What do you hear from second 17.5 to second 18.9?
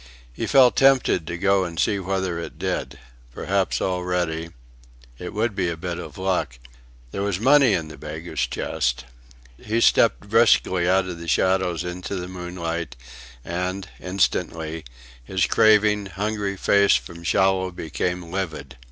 became livid.